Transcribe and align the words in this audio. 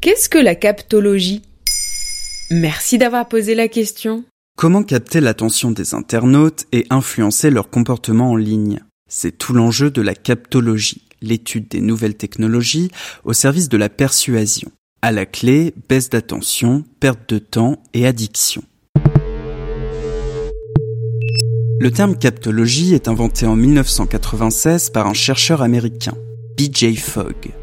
Qu'est-ce 0.00 0.30
que 0.30 0.38
la 0.38 0.54
captologie? 0.54 1.42
Merci 2.50 2.96
d'avoir 2.96 3.28
posé 3.28 3.54
la 3.54 3.68
question. 3.68 4.24
Comment 4.56 4.82
capter 4.82 5.20
l'attention 5.20 5.72
des 5.72 5.92
internautes 5.92 6.64
et 6.72 6.86
influencer 6.88 7.50
leur 7.50 7.68
comportement 7.68 8.30
en 8.30 8.36
ligne? 8.36 8.80
C'est 9.10 9.36
tout 9.36 9.52
l'enjeu 9.52 9.90
de 9.90 10.00
la 10.00 10.14
captologie, 10.14 11.02
l'étude 11.20 11.68
des 11.68 11.82
nouvelles 11.82 12.16
technologies 12.16 12.90
au 13.24 13.34
service 13.34 13.68
de 13.68 13.76
la 13.76 13.90
persuasion. 13.90 14.72
À 15.02 15.12
la 15.12 15.26
clé, 15.26 15.74
baisse 15.90 16.08
d'attention, 16.08 16.82
perte 16.98 17.28
de 17.34 17.38
temps 17.38 17.82
et 17.92 18.06
addiction. 18.06 18.62
Le 21.78 21.90
terme 21.90 22.16
captologie 22.16 22.94
est 22.94 23.06
inventé 23.06 23.44
en 23.44 23.54
1996 23.54 24.88
par 24.88 25.06
un 25.06 25.14
chercheur 25.14 25.60
américain, 25.60 26.14
BJ 26.56 26.98
Fogg. 26.98 27.59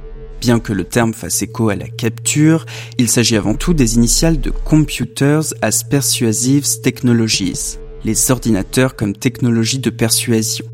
Bien 0.47 0.61
que 0.61 0.71
le 0.71 0.85
terme 0.85 1.13
fasse 1.13 1.41
écho 1.41 1.67
à 1.67 1.75
la 1.75 1.89
capture, 1.89 2.65
il 2.97 3.09
s'agit 3.09 3.35
avant 3.35 3.53
tout 3.53 3.73
des 3.73 3.95
initiales 3.95 4.39
de 4.39 4.49
Computers 4.49 5.53
as 5.61 5.83
Persuasive 5.83 6.65
Technologies, 6.81 7.75
les 8.05 8.31
ordinateurs 8.31 8.95
comme 8.95 9.13
technologie 9.13 9.79
de 9.79 9.89
persuasion. 9.89 10.65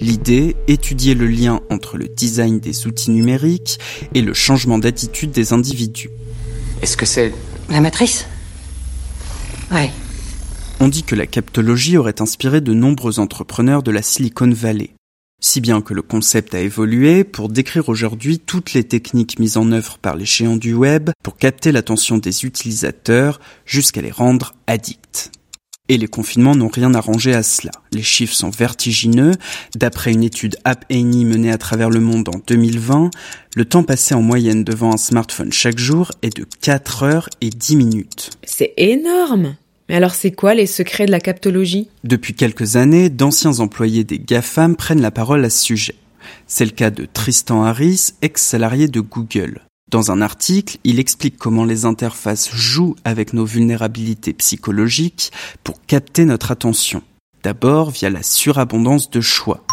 L'idée, 0.00 0.56
étudier 0.66 1.14
le 1.14 1.28
lien 1.28 1.60
entre 1.70 1.96
le 1.96 2.08
design 2.08 2.58
des 2.58 2.88
outils 2.88 3.12
numériques 3.12 3.78
et 4.14 4.20
le 4.20 4.34
changement 4.34 4.80
d'attitude 4.80 5.30
des 5.30 5.52
individus. 5.52 6.10
Est-ce 6.82 6.96
que 6.96 7.06
c'est... 7.06 7.32
La 7.70 7.80
matrice? 7.80 8.26
Ouais. 9.70 9.92
On 10.80 10.88
dit 10.88 11.04
que 11.04 11.14
la 11.14 11.26
captologie 11.26 11.96
aurait 11.96 12.20
inspiré 12.20 12.60
de 12.60 12.74
nombreux 12.74 13.20
entrepreneurs 13.20 13.84
de 13.84 13.92
la 13.92 14.02
Silicon 14.02 14.50
Valley. 14.50 14.90
Si 15.46 15.60
bien 15.60 15.82
que 15.82 15.92
le 15.92 16.00
concept 16.00 16.54
a 16.54 16.60
évolué 16.60 17.22
pour 17.22 17.50
décrire 17.50 17.90
aujourd'hui 17.90 18.38
toutes 18.38 18.72
les 18.72 18.82
techniques 18.82 19.38
mises 19.38 19.58
en 19.58 19.72
œuvre 19.72 19.98
par 19.98 20.16
les 20.16 20.24
géants 20.24 20.56
du 20.56 20.72
web 20.72 21.10
pour 21.22 21.36
capter 21.36 21.70
l'attention 21.70 22.16
des 22.16 22.46
utilisateurs 22.46 23.40
jusqu'à 23.66 24.00
les 24.00 24.10
rendre 24.10 24.54
addicts. 24.66 25.32
Et 25.90 25.98
les 25.98 26.08
confinements 26.08 26.56
n'ont 26.56 26.68
rien 26.68 26.94
arrangé 26.94 27.34
à 27.34 27.42
cela. 27.42 27.72
Les 27.92 28.02
chiffres 28.02 28.32
sont 28.32 28.48
vertigineux. 28.48 29.32
D'après 29.76 30.12
une 30.12 30.24
étude 30.24 30.56
App 30.64 30.86
menée 30.90 31.52
à 31.52 31.58
travers 31.58 31.90
le 31.90 32.00
monde 32.00 32.30
en 32.30 32.40
2020, 32.46 33.10
le 33.54 33.64
temps 33.66 33.82
passé 33.82 34.14
en 34.14 34.22
moyenne 34.22 34.64
devant 34.64 34.94
un 34.94 34.96
smartphone 34.96 35.52
chaque 35.52 35.78
jour 35.78 36.10
est 36.22 36.34
de 36.34 36.46
4 36.62 37.02
heures 37.02 37.28
et 37.42 37.50
10 37.50 37.76
minutes. 37.76 38.30
C'est 38.44 38.72
énorme 38.78 39.56
mais 39.88 39.96
alors 39.96 40.14
c'est 40.14 40.32
quoi 40.32 40.54
les 40.54 40.66
secrets 40.66 41.06
de 41.06 41.10
la 41.10 41.20
captologie? 41.20 41.88
Depuis 42.04 42.34
quelques 42.34 42.76
années, 42.76 43.10
d'anciens 43.10 43.60
employés 43.60 44.04
des 44.04 44.18
GAFAM 44.18 44.76
prennent 44.76 45.02
la 45.02 45.10
parole 45.10 45.44
à 45.44 45.50
ce 45.50 45.62
sujet. 45.62 45.94
C'est 46.46 46.64
le 46.64 46.70
cas 46.70 46.90
de 46.90 47.06
Tristan 47.06 47.64
Harris, 47.64 48.14
ex-salarié 48.22 48.88
de 48.88 49.00
Google. 49.00 49.60
Dans 49.90 50.10
un 50.10 50.22
article, 50.22 50.78
il 50.84 50.98
explique 50.98 51.36
comment 51.36 51.64
les 51.64 51.84
interfaces 51.84 52.50
jouent 52.50 52.96
avec 53.04 53.32
nos 53.32 53.44
vulnérabilités 53.44 54.32
psychologiques 54.32 55.30
pour 55.62 55.84
capter 55.86 56.24
notre 56.24 56.50
attention. 56.50 57.02
D'abord 57.42 57.90
via 57.90 58.08
la 58.08 58.22
surabondance 58.22 59.10
de 59.10 59.20
choix 59.20 59.64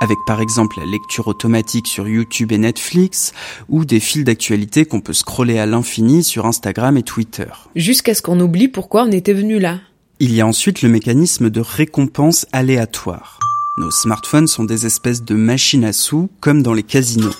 avec 0.00 0.18
par 0.26 0.40
exemple 0.40 0.78
la 0.80 0.86
lecture 0.86 1.28
automatique 1.28 1.86
sur 1.86 2.08
YouTube 2.08 2.52
et 2.52 2.58
Netflix, 2.58 3.32
ou 3.68 3.84
des 3.84 4.00
fils 4.00 4.24
d'actualité 4.24 4.86
qu'on 4.86 5.00
peut 5.00 5.12
scroller 5.12 5.58
à 5.58 5.66
l'infini 5.66 6.24
sur 6.24 6.46
Instagram 6.46 6.96
et 6.96 7.02
Twitter. 7.02 7.48
Jusqu'à 7.76 8.14
ce 8.14 8.22
qu'on 8.22 8.40
oublie 8.40 8.68
pourquoi 8.68 9.04
on 9.04 9.12
était 9.12 9.34
venu 9.34 9.58
là. 9.58 9.78
Il 10.18 10.34
y 10.34 10.40
a 10.40 10.46
ensuite 10.46 10.82
le 10.82 10.88
mécanisme 10.88 11.48
de 11.50 11.60
récompense 11.60 12.46
aléatoire. 12.52 13.38
Nos 13.78 13.90
smartphones 13.90 14.48
sont 14.48 14.64
des 14.64 14.84
espèces 14.84 15.22
de 15.22 15.34
machines 15.34 15.84
à 15.84 15.92
sous, 15.92 16.28
comme 16.40 16.62
dans 16.62 16.74
les 16.74 16.82
casinos. 16.82 17.34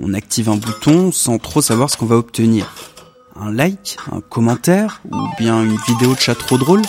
On 0.00 0.14
active 0.14 0.48
un 0.48 0.56
bouton 0.56 1.12
sans 1.12 1.38
trop 1.38 1.60
savoir 1.60 1.90
ce 1.90 1.96
qu'on 1.96 2.06
va 2.06 2.16
obtenir. 2.16 2.74
Un 3.36 3.52
like, 3.52 3.96
un 4.10 4.20
commentaire, 4.20 5.02
ou 5.10 5.18
bien 5.38 5.62
une 5.62 5.76
vidéo 5.86 6.14
de 6.14 6.20
chat 6.20 6.34
trop 6.34 6.58
drôle 6.58 6.82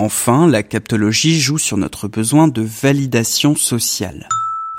Enfin, 0.00 0.46
la 0.46 0.62
captologie 0.62 1.40
joue 1.40 1.58
sur 1.58 1.76
notre 1.76 2.06
besoin 2.06 2.46
de 2.46 2.62
validation 2.62 3.56
sociale, 3.56 4.28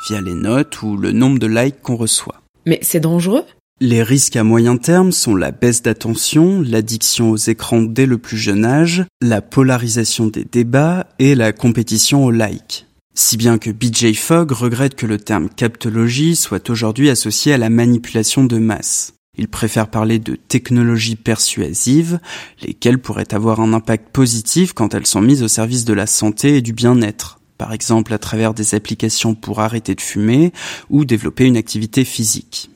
via 0.07 0.21
les 0.21 0.33
notes 0.33 0.81
ou 0.81 0.95
le 0.95 1.11
nombre 1.11 1.39
de 1.39 1.47
likes 1.47 1.81
qu'on 1.81 1.97
reçoit. 1.97 2.41
Mais 2.65 2.79
c'est 2.81 3.01
dangereux? 3.01 3.43
Les 3.81 4.01
risques 4.01 4.37
à 4.37 4.45
moyen 4.45 4.77
terme 4.77 5.11
sont 5.11 5.35
la 5.35 5.51
baisse 5.51 5.81
d'attention, 5.81 6.61
l'addiction 6.61 7.31
aux 7.31 7.37
écrans 7.37 7.81
dès 7.81 8.05
le 8.05 8.17
plus 8.17 8.37
jeune 8.37 8.63
âge, 8.63 9.03
la 9.21 9.41
polarisation 9.41 10.27
des 10.27 10.45
débats 10.45 11.07
et 11.19 11.35
la 11.35 11.51
compétition 11.51 12.23
aux 12.23 12.31
likes. 12.31 12.85
Si 13.13 13.35
bien 13.35 13.57
que 13.57 13.71
BJ 13.71 14.13
Fogg 14.13 14.51
regrette 14.51 14.95
que 14.95 15.05
le 15.05 15.17
terme 15.17 15.49
captologie 15.49 16.37
soit 16.37 16.69
aujourd'hui 16.69 17.09
associé 17.09 17.51
à 17.51 17.57
la 17.57 17.69
manipulation 17.69 18.45
de 18.45 18.57
masse. 18.57 19.15
Il 19.39 19.47
préfère 19.47 19.87
parler 19.87 20.19
de 20.19 20.35
technologies 20.35 21.15
persuasives, 21.15 22.19
lesquelles 22.61 22.99
pourraient 22.99 23.33
avoir 23.33 23.61
un 23.61 23.71
impact 23.71 24.09
positif 24.09 24.73
quand 24.73 24.93
elles 24.93 25.05
sont 25.05 25.21
mises 25.21 25.43
au 25.43 25.47
service 25.47 25.85
de 25.85 25.93
la 25.93 26.07
santé 26.07 26.57
et 26.57 26.61
du 26.61 26.73
bien-être, 26.73 27.39
par 27.57 27.71
exemple 27.71 28.13
à 28.13 28.17
travers 28.17 28.53
des 28.53 28.75
applications 28.75 29.35
pour 29.35 29.61
arrêter 29.61 29.95
de 29.95 30.01
fumer 30.01 30.51
ou 30.89 31.05
développer 31.05 31.45
une 31.45 31.55
activité 31.55 32.03
physique. 32.03 32.69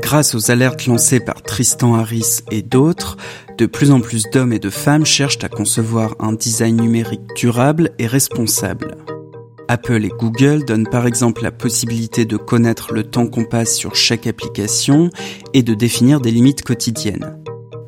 Grâce 0.00 0.36
aux 0.36 0.52
alertes 0.52 0.86
lancées 0.86 1.18
par 1.18 1.42
Tristan 1.42 1.96
Harris 1.96 2.42
et 2.52 2.62
d'autres, 2.62 3.16
de 3.58 3.66
plus 3.66 3.90
en 3.90 4.00
plus 4.00 4.26
d'hommes 4.32 4.52
et 4.52 4.60
de 4.60 4.70
femmes 4.70 5.04
cherchent 5.04 5.42
à 5.42 5.48
concevoir 5.48 6.14
un 6.20 6.34
design 6.34 6.80
numérique 6.80 7.34
durable 7.34 7.90
et 7.98 8.06
responsable. 8.06 8.96
Apple 9.68 10.04
et 10.04 10.10
Google 10.10 10.64
donnent 10.64 10.88
par 10.88 11.06
exemple 11.06 11.42
la 11.42 11.50
possibilité 11.50 12.24
de 12.24 12.36
connaître 12.36 12.92
le 12.92 13.02
temps 13.02 13.26
qu'on 13.26 13.44
passe 13.44 13.76
sur 13.76 13.96
chaque 13.96 14.26
application 14.26 15.10
et 15.54 15.62
de 15.62 15.74
définir 15.74 16.20
des 16.20 16.30
limites 16.30 16.62
quotidiennes. 16.62 17.42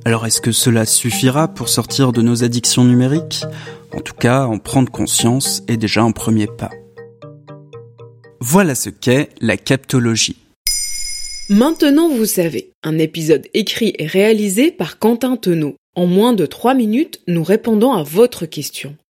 Alors 0.05 0.27
est-ce 0.27 0.41
que 0.41 0.53
cela 0.53 0.87
suffira 0.87 1.49
pour 1.49 1.69
sortir 1.69 2.13
de 2.13 2.23
nos 2.23 2.43
addictions 2.43 2.85
numériques? 2.85 3.45
En 3.95 4.01
tout 4.01 4.15
cas, 4.15 4.45
en 4.45 4.59
prendre 4.59 4.91
conscience 4.91 5.63
est 5.69 5.77
déjà 5.77 6.03
un 6.03 6.13
premier 6.13 6.47
pas. 6.47 6.71
Voilà 8.41 8.75
ce 8.75 8.91
qu'est 8.91 9.29
la 9.41 9.57
captologie. 9.57 10.37
Maintenant 11.49 12.09
vous 12.09 12.27
savez, 12.27 12.73
un 12.83 12.99
épisode 12.99 13.47
écrit 13.55 13.95
et 13.99 14.07
réalisé 14.07 14.71
par 14.71 14.99
Quentin 14.99 15.37
Tenot. 15.37 15.77
En 15.95 16.07
moins 16.07 16.33
de 16.33 16.47
3 16.47 16.75
minutes, 16.75 17.21
nous 17.27 17.43
répondons 17.43 17.93
à 17.93 18.03
votre 18.03 18.47
question. 18.47 18.97